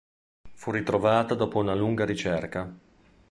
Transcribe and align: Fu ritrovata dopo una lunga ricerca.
Fu 0.55 0.71
ritrovata 0.71 1.35
dopo 1.35 1.59
una 1.59 1.75
lunga 1.75 2.05
ricerca. 2.05 2.75